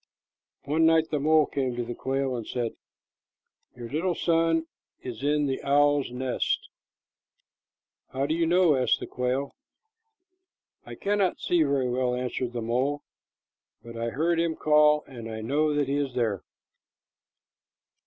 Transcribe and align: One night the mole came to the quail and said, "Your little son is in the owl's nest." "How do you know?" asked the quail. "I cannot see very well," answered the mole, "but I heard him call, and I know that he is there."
One 0.63 0.87
night 0.87 1.11
the 1.11 1.19
mole 1.19 1.45
came 1.45 1.75
to 1.75 1.83
the 1.85 1.93
quail 1.93 2.35
and 2.35 2.47
said, 2.47 2.71
"Your 3.75 3.87
little 3.87 4.15
son 4.15 4.65
is 5.03 5.21
in 5.21 5.45
the 5.45 5.61
owl's 5.61 6.09
nest." 6.11 6.69
"How 8.09 8.25
do 8.25 8.33
you 8.33 8.47
know?" 8.47 8.75
asked 8.75 8.99
the 8.99 9.05
quail. 9.05 9.53
"I 10.87 10.95
cannot 10.95 11.39
see 11.39 11.61
very 11.61 11.87
well," 11.87 12.15
answered 12.15 12.53
the 12.53 12.63
mole, 12.63 13.03
"but 13.83 13.95
I 13.95 14.09
heard 14.09 14.39
him 14.39 14.55
call, 14.55 15.03
and 15.05 15.29
I 15.29 15.41
know 15.41 15.75
that 15.75 15.87
he 15.87 15.97
is 15.97 16.15
there." 16.15 16.41